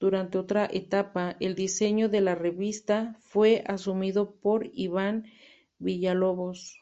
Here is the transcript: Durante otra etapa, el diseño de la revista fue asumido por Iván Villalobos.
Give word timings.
Durante 0.00 0.36
otra 0.36 0.68
etapa, 0.70 1.36
el 1.40 1.54
diseño 1.54 2.10
de 2.10 2.20
la 2.20 2.34
revista 2.34 3.16
fue 3.22 3.64
asumido 3.66 4.34
por 4.34 4.68
Iván 4.74 5.24
Villalobos. 5.78 6.78